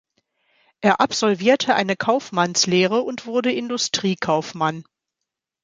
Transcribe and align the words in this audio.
Er 0.81 0.99
absolvierte 0.99 1.75
eine 1.75 1.95
Kaufmannslehre 1.95 3.03
und 3.03 3.27
wurde 3.27 3.51
Industriekaufmann. 3.51 4.83